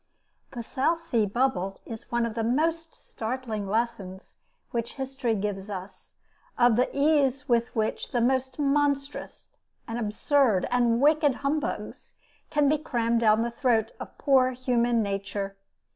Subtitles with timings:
[0.53, 4.35] The "South Sea Bubble" is one of the most startling lessons
[4.71, 6.15] which history gives us
[6.57, 9.49] of the ease with which the most monstrous,
[9.87, 12.15] and absurd, and wicked humbugs
[12.49, 15.55] can be crammed down the throat of poor human nature.